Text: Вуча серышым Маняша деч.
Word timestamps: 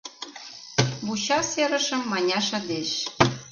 Вуча 1.05 1.39
серышым 1.51 2.01
Маняша 2.11 2.59
деч. 2.69 2.89